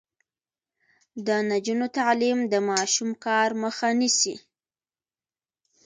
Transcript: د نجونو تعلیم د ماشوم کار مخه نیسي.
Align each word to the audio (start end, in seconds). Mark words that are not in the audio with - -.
د 1.25 1.27
نجونو 1.49 1.87
تعلیم 1.97 2.39
د 2.51 2.55
ماشوم 2.69 3.09
کار 3.25 3.49
مخه 3.63 3.89
نیسي. 3.99 4.35